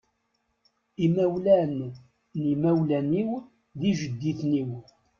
Imawlan 1.05 1.75
n 2.39 2.41
imawlan-iw 2.53 3.31
d 3.79 3.81
ijedditen-iw. 3.91 4.71